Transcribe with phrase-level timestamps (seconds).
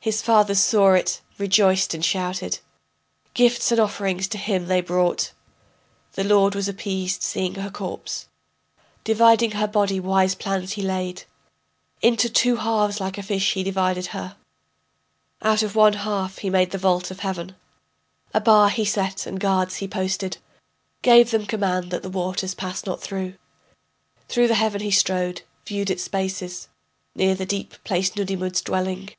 [0.00, 2.58] His fathers saw it, rejoiced and shouted.
[3.34, 5.32] Gifts and offerings to him they brought.
[6.14, 8.26] The lord was appeased seeing her corpse.
[9.04, 11.24] Dividing her body, wise plans he laid.
[12.00, 14.36] Into two halves like a fish he divided her,
[15.42, 17.54] Out of one half he made the vault of heaven,
[18.34, 20.38] A bar he set and guards he posted,
[21.02, 23.34] Gave them command that the waters pass not through.
[24.28, 26.68] Through the heaven he strode, viewed its spaces,
[27.14, 29.10] Near the deep placed Nudimmud's dwelling.